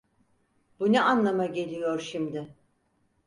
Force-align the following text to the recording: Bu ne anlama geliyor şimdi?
Bu 0.79 0.91
ne 0.93 1.01
anlama 1.01 1.45
geliyor 1.45 1.99
şimdi? 1.99 2.55